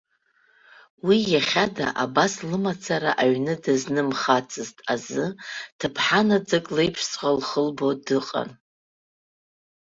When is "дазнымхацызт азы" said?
3.63-5.25